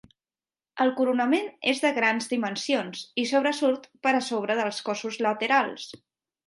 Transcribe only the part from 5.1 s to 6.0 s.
laterals.